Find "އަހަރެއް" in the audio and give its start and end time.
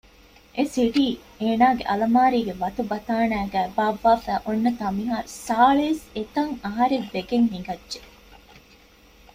6.65-7.09